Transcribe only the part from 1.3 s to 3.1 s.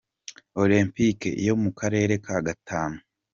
yo mu karere ka Gatanu